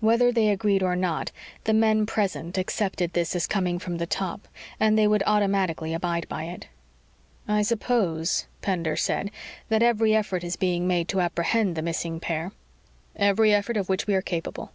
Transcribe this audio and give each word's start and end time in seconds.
Whether 0.00 0.30
they 0.32 0.50
agreed 0.50 0.82
or 0.82 0.94
not, 0.94 1.32
the 1.64 1.72
men 1.72 2.04
present 2.04 2.58
accepted 2.58 3.14
this 3.14 3.34
as 3.34 3.46
coming 3.46 3.78
from 3.78 3.96
the 3.96 4.04
top, 4.04 4.46
and 4.78 4.98
they 4.98 5.08
would 5.08 5.22
automatically 5.26 5.94
abide 5.94 6.28
by 6.28 6.44
it. 6.44 6.66
"I 7.48 7.62
suppose," 7.62 8.46
Pender 8.60 8.96
said, 8.96 9.30
"that 9.70 9.82
every 9.82 10.14
effort 10.14 10.44
is 10.44 10.56
being 10.56 10.86
made 10.86 11.08
to 11.08 11.20
apprehend 11.22 11.74
the 11.74 11.80
missing 11.80 12.20
pair." 12.20 12.52
"Every 13.16 13.54
effort 13.54 13.78
of 13.78 13.88
which 13.88 14.06
we 14.06 14.14
are 14.14 14.20
capable." 14.20 14.72